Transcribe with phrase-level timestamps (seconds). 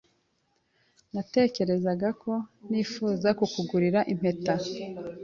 [1.13, 2.31] Natekerezaga ko
[2.69, 4.55] nifuza kukugurira impeta.